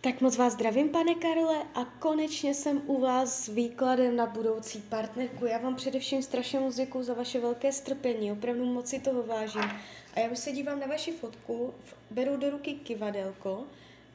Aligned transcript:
Tak 0.00 0.20
moc 0.20 0.36
vás 0.36 0.52
zdravím, 0.52 0.88
pane 0.88 1.14
Karle, 1.14 1.62
a 1.74 1.84
konečně 1.84 2.54
jsem 2.54 2.82
u 2.86 3.00
vás 3.00 3.44
s 3.44 3.48
výkladem 3.48 4.16
na 4.16 4.26
budoucí 4.26 4.80
partnerku. 4.80 5.46
Já 5.46 5.58
vám 5.58 5.76
především 5.76 6.22
strašně 6.22 6.60
moc 6.60 6.76
děkuji 6.76 7.02
za 7.02 7.14
vaše 7.14 7.40
velké 7.40 7.72
strpení, 7.72 8.32
opravdu 8.32 8.64
moc 8.64 8.88
si 8.88 9.00
toho 9.00 9.22
vážím. 9.22 9.70
A 10.14 10.20
já 10.20 10.28
už 10.28 10.38
se 10.38 10.52
dívám 10.52 10.80
na 10.80 10.86
vaši 10.86 11.12
fotku, 11.12 11.74
beru 12.10 12.36
do 12.36 12.50
ruky 12.50 12.74
kivadelko 12.74 13.64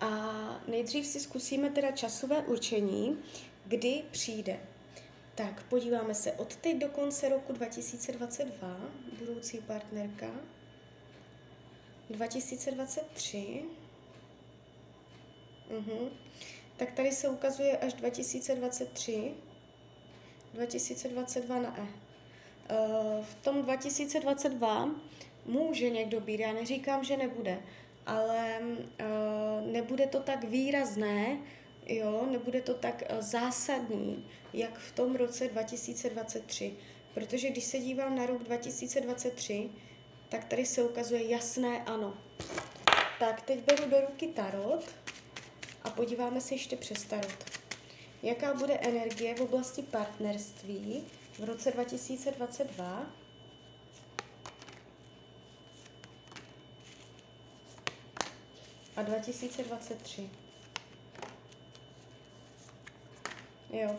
a 0.00 0.10
nejdřív 0.68 1.06
si 1.06 1.20
zkusíme 1.20 1.70
teda 1.70 1.90
časové 1.90 2.38
určení, 2.38 3.18
kdy 3.66 4.02
přijde. 4.10 4.60
Tak, 5.34 5.62
podíváme 5.62 6.14
se 6.14 6.32
od 6.32 6.56
teď 6.56 6.76
do 6.78 6.88
konce 6.88 7.28
roku 7.28 7.52
2022, 7.52 8.80
budoucí 9.18 9.58
partnerka, 9.58 10.30
2023, 12.10 13.62
Mhm. 15.70 16.08
Tak 16.76 16.92
tady 16.92 17.12
se 17.12 17.28
ukazuje 17.28 17.78
až 17.78 17.92
2023, 17.92 19.32
2022 20.54 21.58
na 21.58 21.78
E. 21.78 21.82
Uh, 21.82 23.24
v 23.24 23.34
tom 23.34 23.62
2022 23.62 24.90
může 25.46 25.90
někdo 25.90 26.20
být, 26.20 26.40
já 26.40 26.52
neříkám, 26.52 27.04
že 27.04 27.16
nebude, 27.16 27.58
ale 28.06 28.58
uh, 28.60 29.72
nebude 29.72 30.06
to 30.06 30.20
tak 30.20 30.44
výrazné, 30.44 31.38
jo, 31.86 32.26
nebude 32.30 32.60
to 32.60 32.74
tak 32.74 33.02
uh, 33.10 33.20
zásadní, 33.20 34.26
jak 34.52 34.78
v 34.78 34.92
tom 34.92 35.16
roce 35.16 35.48
2023. 35.48 36.74
Protože 37.14 37.50
když 37.50 37.64
se 37.64 37.78
dívám 37.78 38.16
na 38.16 38.26
rok 38.26 38.42
2023, 38.42 39.70
tak 40.28 40.44
tady 40.44 40.66
se 40.66 40.82
ukazuje 40.82 41.28
jasné 41.28 41.82
ano. 41.84 42.14
Tak 43.18 43.42
teď 43.42 43.58
beru 43.64 43.90
do 43.90 44.00
ruky 44.00 44.26
tarot 44.26 44.84
a 45.88 45.90
podíváme 45.90 46.40
se 46.40 46.54
ještě 46.54 46.76
přes 46.76 47.04
tarot. 47.04 47.44
Jaká 48.22 48.54
bude 48.54 48.74
energie 48.74 49.34
v 49.34 49.40
oblasti 49.40 49.82
partnerství 49.82 51.04
v 51.38 51.44
roce 51.44 51.70
2022? 51.70 53.06
A 58.96 59.02
2023. 59.02 60.30
Jo, 63.70 63.98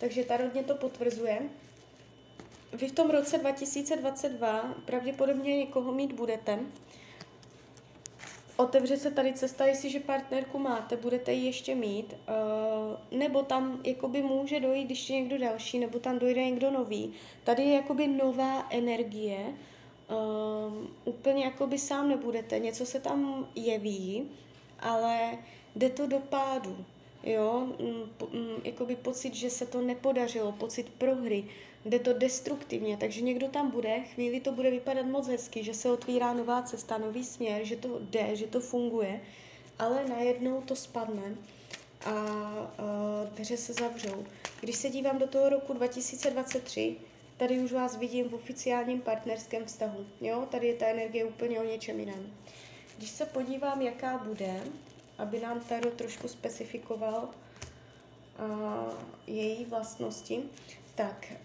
takže 0.00 0.24
tarot 0.24 0.52
mě 0.52 0.64
to 0.64 0.74
potvrzuje. 0.74 1.42
Vy 2.72 2.88
v 2.88 2.92
tom 2.92 3.10
roce 3.10 3.38
2022 3.38 4.74
pravděpodobně 4.84 5.56
někoho 5.56 5.92
mít 5.92 6.12
budete, 6.12 6.58
otevře 8.62 8.96
se 8.96 9.10
tady 9.10 9.32
cesta, 9.32 9.66
jestliže 9.66 10.00
partnerku 10.00 10.58
máte, 10.58 10.96
budete 10.96 11.32
ji 11.32 11.46
ještě 11.46 11.74
mít, 11.74 12.14
uh, 12.14 13.18
nebo 13.18 13.42
tam 13.42 13.80
jakoby 13.84 14.22
může 14.22 14.60
dojít 14.60 14.90
ještě 14.90 15.12
někdo 15.12 15.38
další, 15.38 15.78
nebo 15.78 15.98
tam 15.98 16.18
dojde 16.18 16.44
někdo 16.44 16.70
nový. 16.70 17.12
Tady 17.44 17.62
je 17.62 17.74
jakoby 17.74 18.06
nová 18.06 18.66
energie, 18.70 19.38
uh, 19.46 20.86
úplně 21.04 21.44
jakoby 21.44 21.78
sám 21.78 22.08
nebudete, 22.08 22.58
něco 22.58 22.86
se 22.86 23.00
tam 23.00 23.48
jeví, 23.54 24.30
ale 24.80 25.38
jde 25.76 25.90
to 25.90 26.06
do 26.06 26.18
pádu, 26.18 26.76
jo, 27.22 27.68
mm, 27.80 28.38
mm, 28.40 28.56
jakoby 28.64 28.96
pocit, 28.96 29.34
že 29.34 29.50
se 29.50 29.66
to 29.66 29.80
nepodařilo, 29.80 30.52
pocit 30.52 30.88
prohry, 30.98 31.44
jde 31.84 31.98
to 31.98 32.12
destruktivně, 32.12 32.96
takže 32.96 33.20
někdo 33.20 33.48
tam 33.48 33.70
bude, 33.70 34.00
chvíli 34.00 34.40
to 34.40 34.52
bude 34.52 34.70
vypadat 34.70 35.06
moc 35.06 35.28
hezky, 35.28 35.64
že 35.64 35.74
se 35.74 35.92
otvírá 35.92 36.32
nová 36.32 36.62
cesta, 36.62 36.98
nový 36.98 37.24
směr, 37.24 37.64
že 37.64 37.76
to 37.76 37.98
jde, 38.00 38.36
že 38.36 38.46
to 38.46 38.60
funguje, 38.60 39.20
ale 39.78 40.04
najednou 40.08 40.60
to 40.60 40.76
spadne 40.76 41.36
a, 42.04 42.10
a 42.10 42.74
dveře 43.34 43.56
se 43.56 43.72
zavřou. 43.72 44.24
Když 44.60 44.76
se 44.76 44.90
dívám 44.90 45.18
do 45.18 45.26
toho 45.26 45.48
roku 45.48 45.72
2023, 45.72 46.96
tady 47.36 47.58
už 47.58 47.72
vás 47.72 47.96
vidím 47.96 48.28
v 48.28 48.34
oficiálním 48.34 49.00
partnerském 49.00 49.64
vztahu. 49.64 50.06
Jo? 50.20 50.46
Tady 50.50 50.66
je 50.66 50.74
ta 50.74 50.86
energie 50.86 51.24
úplně 51.24 51.60
o 51.60 51.64
něčem 51.64 52.00
jiném. 52.00 52.32
Když 52.98 53.10
se 53.10 53.26
podívám, 53.26 53.82
jaká 53.82 54.18
bude, 54.18 54.60
aby 55.18 55.40
nám 55.40 55.60
Taro 55.60 55.90
trošku 55.90 56.28
specifikoval 56.28 57.28
uh, 57.28 58.92
její 59.26 59.64
vlastnosti, 59.64 60.42
tak, 60.94 61.32
eh, 61.32 61.38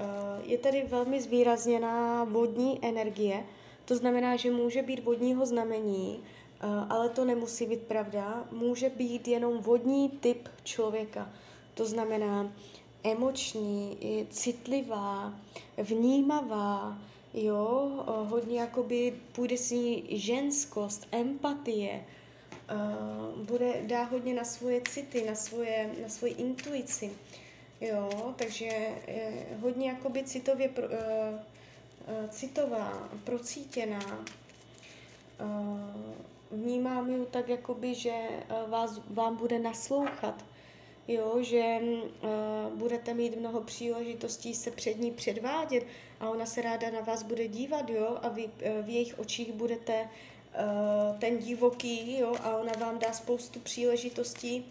je 0.43 0.57
tady 0.57 0.83
velmi 0.89 1.21
zvýrazněná 1.21 2.23
vodní 2.23 2.79
energie, 2.85 3.43
to 3.85 3.95
znamená, 3.95 4.35
že 4.35 4.51
může 4.51 4.81
být 4.81 5.03
vodního 5.03 5.45
znamení, 5.45 6.19
eh, 6.19 6.65
ale 6.89 7.09
to 7.09 7.25
nemusí 7.25 7.65
být 7.65 7.81
pravda. 7.81 8.47
Může 8.51 8.89
být 8.89 9.27
jenom 9.27 9.57
vodní 9.57 10.09
typ 10.09 10.49
člověka. 10.63 11.29
To 11.73 11.85
znamená 11.85 12.51
emoční, 13.03 13.97
citlivá, 14.29 15.33
vnímavá, 15.77 16.97
jo, 17.33 17.91
hodně 18.29 18.59
jakoby 18.59 19.13
půjde 19.31 19.57
s 19.57 19.71
ní 19.71 20.03
ženskost, 20.09 21.07
empatie, 21.11 22.05
bude, 23.43 23.73
dá 23.83 24.03
hodně 24.03 24.33
na 24.33 24.43
svoje 24.43 24.81
city, 24.81 25.25
na, 25.25 25.35
svoje, 25.35 25.89
na 26.01 26.09
svoji 26.09 26.33
intuici. 26.33 27.11
Jo, 27.81 28.33
takže 28.35 28.65
je 29.07 29.45
hodně 29.61 29.89
jakoby 29.89 30.23
citově, 30.23 30.69
pro, 30.69 30.85
uh, 30.85 30.91
uh, 30.93 32.29
citová, 32.29 33.09
procítěná. 33.23 34.25
Uh, 35.41 35.79
vnímám 36.51 37.09
ji 37.09 37.25
tak, 37.25 37.49
jakoby, 37.49 37.95
že 37.95 38.13
vás, 38.67 39.01
vám 39.09 39.35
bude 39.35 39.59
naslouchat. 39.59 40.45
Jo, 41.07 41.37
že 41.41 41.79
uh, 41.81 42.77
budete 42.77 43.13
mít 43.13 43.35
mnoho 43.39 43.61
příležitostí 43.61 44.53
se 44.55 44.71
před 44.71 44.99
ní 44.99 45.11
předvádět 45.11 45.85
a 46.19 46.29
ona 46.29 46.45
se 46.45 46.61
ráda 46.61 46.91
na 46.91 47.01
vás 47.01 47.23
bude 47.23 47.47
dívat, 47.47 47.89
jo, 47.89 48.17
a 48.21 48.29
vy 48.29 48.45
uh, 48.45 48.85
v 48.85 48.89
jejich 48.89 49.19
očích 49.19 49.53
budete 49.53 50.09
ten 51.19 51.37
divoký, 51.37 52.19
jo, 52.19 52.35
a 52.43 52.57
ona 52.57 52.73
vám 52.79 52.99
dá 52.99 53.13
spoustu 53.13 53.59
příležitostí 53.59 54.65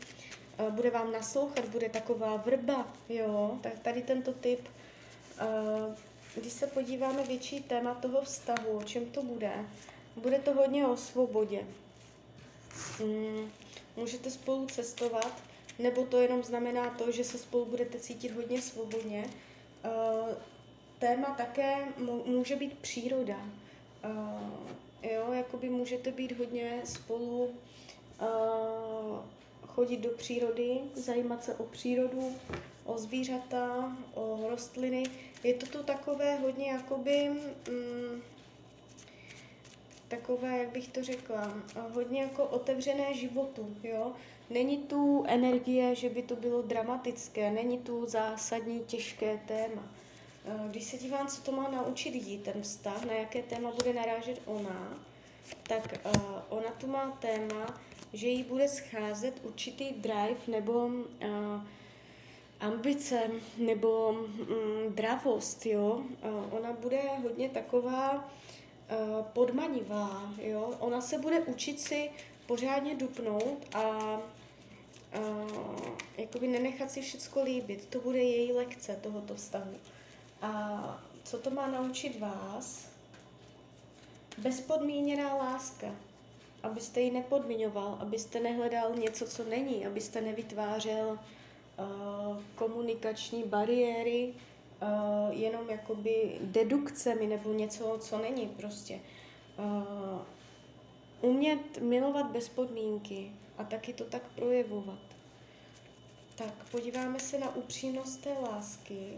bude 0.70 0.90
vám 0.90 1.12
naslouchat, 1.12 1.64
bude 1.64 1.88
taková 1.88 2.36
vrba, 2.36 2.88
jo, 3.08 3.58
tak 3.62 3.78
tady 3.78 4.02
tento 4.02 4.32
typ, 4.32 4.68
když 6.34 6.52
se 6.52 6.66
podíváme 6.66 7.24
větší 7.24 7.60
téma 7.60 7.94
toho 7.94 8.22
vztahu, 8.22 8.76
o 8.76 8.82
čem 8.82 9.06
to 9.06 9.22
bude, 9.22 9.52
bude 10.16 10.38
to 10.38 10.54
hodně 10.54 10.86
o 10.86 10.96
svobodě. 10.96 11.64
Mm, 13.04 13.50
můžete 13.96 14.30
spolu 14.30 14.66
cestovat, 14.66 15.42
nebo 15.78 16.04
to 16.04 16.20
jenom 16.20 16.42
znamená 16.42 16.90
to, 16.90 17.10
že 17.10 17.24
se 17.24 17.38
spolu 17.38 17.64
budete 17.64 18.00
cítit 18.00 18.32
hodně 18.32 18.62
svobodně. 18.62 19.24
Téma 20.98 21.34
také 21.36 21.76
může 22.26 22.56
být 22.56 22.78
příroda. 22.78 23.36
Jo, 25.14 25.32
jakoby 25.32 25.68
můžete 25.68 26.12
být 26.12 26.38
hodně 26.38 26.80
spolu 26.84 27.54
chodit 29.66 29.96
do 29.96 30.10
přírody, 30.10 30.80
zajímat 30.94 31.44
se 31.44 31.54
o 31.54 31.64
přírodu, 31.64 32.32
o 32.84 32.98
zvířata, 32.98 33.96
o 34.14 34.46
rostliny. 34.50 35.02
Je 35.44 35.54
to 35.54 35.66
tu 35.66 35.82
takové 35.82 36.36
hodně 36.36 36.70
jakoby, 36.70 37.30
mm, 37.68 38.22
takové, 40.08 40.58
jak 40.58 40.68
bych 40.68 40.88
to 40.88 41.04
řekla, 41.04 41.54
hodně 41.92 42.22
jako 42.22 42.44
otevřené 42.44 43.14
životu, 43.14 43.76
jo. 43.82 44.12
Není 44.50 44.78
tu 44.78 45.24
energie, 45.26 45.94
že 45.94 46.08
by 46.08 46.22
to 46.22 46.36
bylo 46.36 46.62
dramatické, 46.62 47.50
není 47.50 47.78
tu 47.78 48.06
zásadní 48.06 48.80
těžké 48.80 49.40
téma. 49.48 49.88
Když 50.70 50.84
se 50.84 50.98
dívám, 50.98 51.26
co 51.26 51.42
to 51.42 51.52
má 51.52 51.68
naučit 51.70 52.14
jí, 52.14 52.38
ten 52.38 52.62
vztah, 52.62 53.04
na 53.04 53.12
jaké 53.12 53.42
téma 53.42 53.70
bude 53.70 53.92
narážet 53.92 54.42
ona, 54.44 54.98
tak 55.62 55.98
uh, 56.04 56.32
ona 56.48 56.70
tu 56.70 56.86
má 56.86 57.10
téma, 57.10 57.80
že 58.12 58.28
jí 58.28 58.42
bude 58.42 58.68
scházet 58.68 59.40
určitý 59.42 59.92
drive 59.92 60.40
nebo 60.48 60.86
uh, 60.86 61.62
ambice 62.60 63.30
nebo 63.58 64.10
um, 64.10 64.94
dravost, 64.94 65.66
jo. 65.66 66.02
Ona 66.50 66.72
bude 66.72 67.00
hodně 67.22 67.48
taková 67.48 68.28
podmanivá, 69.32 70.32
jo. 70.38 70.74
Ona 70.78 71.00
se 71.00 71.18
bude 71.18 71.40
učit 71.40 71.80
si 71.80 72.10
pořádně 72.46 72.94
dupnout 72.94 73.66
a 73.74 74.16
uh, 75.18 75.88
jakoby 76.18 76.48
nenechat 76.48 76.90
si 76.90 77.02
všecko 77.02 77.42
líbit. 77.42 77.86
To 77.86 78.00
bude 78.00 78.18
její 78.18 78.52
lekce 78.52 78.98
tohoto 79.02 79.34
vztahu. 79.34 79.74
A 80.46 81.00
co 81.24 81.38
to 81.38 81.50
má 81.50 81.66
naučit 81.66 82.20
vás? 82.20 82.88
Bezpodmíněná 84.38 85.34
láska 85.34 85.86
abyste 86.66 87.00
ji 87.00 87.10
nepodmiňoval, 87.10 87.98
abyste 88.00 88.40
nehledal 88.40 88.94
něco, 88.94 89.26
co 89.26 89.44
není, 89.44 89.86
abyste 89.86 90.20
nevytvářel 90.20 91.08
uh, 91.08 92.42
komunikační 92.54 93.42
bariéry 93.42 94.34
uh, 94.82 95.34
jenom 95.34 95.70
jakoby 95.70 96.38
dedukcemi 96.40 97.26
nebo 97.26 97.52
něco, 97.52 97.98
co 98.00 98.18
není 98.18 98.46
prostě. 98.46 99.00
Uh, 99.58 100.20
umět 101.30 101.78
milovat 101.80 102.30
bez 102.30 102.48
podmínky 102.48 103.30
a 103.58 103.64
taky 103.64 103.92
to 103.92 104.04
tak 104.04 104.22
projevovat. 104.34 104.98
Tak 106.34 106.70
podíváme 106.70 107.20
se 107.20 107.38
na 107.38 107.56
upřímnost 107.56 108.22
té 108.22 108.32
lásky, 108.32 109.12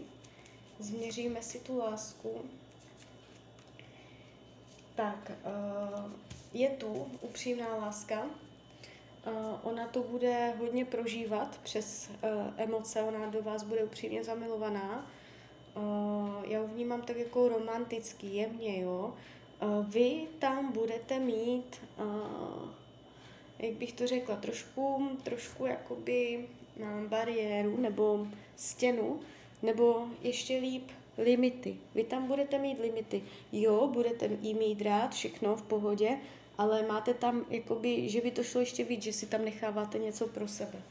změříme 0.79 1.41
si 1.41 1.59
tu 1.59 1.77
lásku. 1.77 2.41
Tak, 4.95 5.31
uh, 5.45 6.11
je 6.53 6.69
tu 6.69 7.07
upřímná 7.21 7.75
láska, 7.75 8.23
uh, 8.23 8.31
ona 9.63 9.87
to 9.87 10.03
bude 10.03 10.53
hodně 10.59 10.85
prožívat 10.85 11.59
přes 11.63 12.09
uh, 12.09 12.53
emoce, 12.57 13.01
ona 13.01 13.25
do 13.29 13.41
vás 13.41 13.63
bude 13.63 13.83
upřímně 13.83 14.23
zamilovaná. 14.23 15.11
Já 16.43 16.59
ho 16.59 16.67
vnímám 16.67 17.01
tak 17.01 17.17
jako 17.17 17.47
romantický, 17.47 18.35
jemně, 18.35 18.81
jo. 18.81 19.13
Vy 19.83 20.27
tam 20.39 20.71
budete 20.71 21.19
mít, 21.19 21.81
jak 23.59 23.73
bych 23.73 23.93
to 23.93 24.07
řekla, 24.07 24.35
trošku, 24.35 25.09
trošku 25.23 25.65
jakoby 25.65 26.47
bariéru 27.07 27.77
nebo 27.77 28.27
stěnu, 28.55 29.19
nebo 29.61 30.07
ještě 30.21 30.57
líp 30.57 30.91
limity. 31.17 31.77
Vy 31.95 32.03
tam 32.03 32.27
budete 32.27 32.57
mít 32.57 32.79
limity. 32.79 33.23
Jo, 33.51 33.87
budete 33.87 34.29
jí 34.41 34.53
mít 34.53 34.81
rád, 34.81 35.13
všechno 35.13 35.55
v 35.55 35.61
pohodě, 35.61 36.17
ale 36.57 36.87
máte 36.87 37.13
tam, 37.13 37.45
jakoby, 37.49 38.09
že 38.09 38.21
by 38.21 38.31
to 38.31 38.43
šlo 38.43 38.59
ještě 38.61 38.83
víc, 38.83 39.03
že 39.03 39.13
si 39.13 39.25
tam 39.25 39.45
necháváte 39.45 39.97
něco 39.97 40.27
pro 40.27 40.47
sebe. 40.47 40.81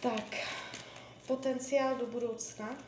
Tak, 0.00 0.36
potenciál 1.26 1.96
do 1.96 2.06
budoucna. 2.06 2.78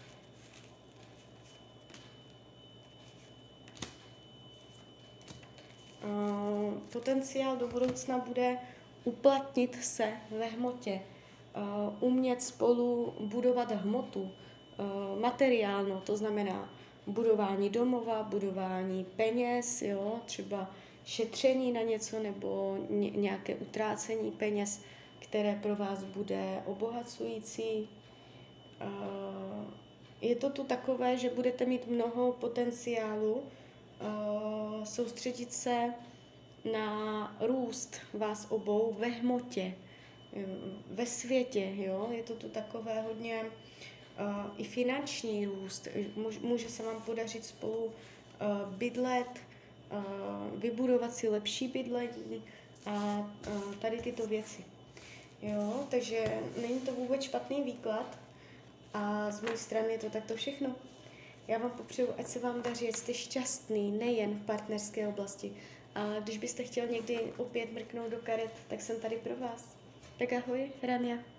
Uh, 6.04 6.74
potenciál 6.92 7.56
do 7.56 7.68
budoucna 7.68 8.18
bude 8.18 8.58
uplatnit 9.04 9.84
se 9.84 10.12
ve 10.30 10.46
hmotě, 10.46 11.00
umět 12.00 12.42
spolu 12.42 13.14
budovat 13.20 13.72
hmotu, 13.72 14.20
uh, 14.22 15.20
materiálno, 15.20 16.00
to 16.00 16.16
znamená 16.16 16.70
budování 17.06 17.70
domova, 17.70 18.22
budování 18.22 19.06
peněz, 19.16 19.82
jo, 19.82 20.20
třeba 20.24 20.70
šetření 21.04 21.72
na 21.72 21.82
něco 21.82 22.22
nebo 22.22 22.78
nějaké 23.14 23.54
utrácení 23.54 24.30
peněz, 24.30 24.82
které 25.18 25.58
pro 25.62 25.76
vás 25.76 26.04
bude 26.04 26.62
obohacující. 26.66 27.88
Uh, 28.84 29.64
je 30.20 30.36
to 30.36 30.50
tu 30.50 30.64
takové, 30.64 31.16
že 31.16 31.30
budete 31.30 31.66
mít 31.66 31.86
mnoho 31.86 32.32
potenciálu, 32.32 33.42
soustředit 34.84 35.52
se 35.52 35.94
na 36.72 37.36
růst 37.40 37.96
vás 38.14 38.46
obou 38.50 38.96
ve 38.98 39.06
hmotě, 39.06 39.74
ve 40.90 41.06
světě, 41.06 41.72
jo, 41.76 42.08
je 42.12 42.22
to 42.22 42.34
tu 42.34 42.48
takové 42.48 43.00
hodně 43.00 43.42
uh, 43.44 44.50
i 44.56 44.64
finanční 44.64 45.46
růst, 45.46 45.88
může 46.40 46.68
se 46.68 46.82
vám 46.82 47.02
podařit 47.02 47.44
spolu 47.44 47.84
uh, 47.84 47.92
bydlet, 48.74 49.40
uh, 49.92 50.60
vybudovat 50.60 51.14
si 51.14 51.28
lepší 51.28 51.68
bydlení 51.68 52.44
a 52.86 53.18
uh, 53.48 53.74
tady 53.74 54.00
tyto 54.00 54.26
věci. 54.26 54.64
Jo, 55.42 55.86
takže 55.90 56.40
není 56.62 56.80
to 56.80 56.92
vůbec 56.92 57.22
špatný 57.22 57.62
výklad 57.62 58.18
a 58.94 59.30
z 59.30 59.40
mé 59.40 59.56
strany 59.56 59.92
je 59.92 59.98
to 59.98 60.10
takto 60.10 60.36
všechno. 60.36 60.74
Já 61.48 61.58
vám 61.58 61.70
popřeju, 61.70 62.08
ať 62.18 62.26
se 62.26 62.38
vám 62.38 62.62
daří, 62.62 62.88
ať 62.88 62.96
jste 62.96 63.14
šťastný 63.14 63.90
nejen 63.90 64.30
v 64.34 64.46
partnerské 64.46 65.08
oblasti. 65.08 65.52
A 65.94 66.20
když 66.20 66.38
byste 66.38 66.62
chtěl 66.64 66.86
někdy 66.86 67.32
opět 67.36 67.72
mrknout 67.72 68.10
do 68.10 68.16
karet, 68.16 68.50
tak 68.68 68.80
jsem 68.80 69.00
tady 69.00 69.16
pro 69.16 69.36
vás. 69.36 69.77
Tak 70.18 70.32
ahoj, 70.32 70.70
Rania. 70.82 71.37